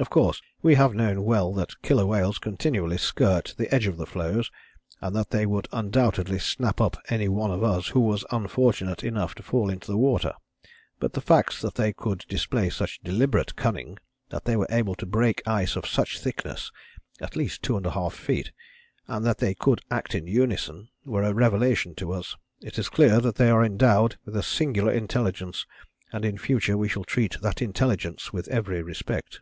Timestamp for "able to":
14.70-15.04